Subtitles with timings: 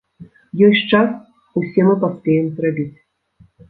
[0.67, 1.13] Ёсць час,
[1.63, 2.93] усе мы паспеем зрабіць.